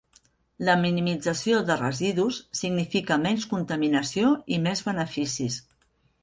La 0.67 0.75
minimització 0.83 1.59
de 1.67 1.75
residus 1.81 2.39
significa 2.61 3.19
menys 3.27 3.45
contaminació 3.53 4.33
i 4.57 4.61
més 4.65 4.83
beneficis. 4.89 5.61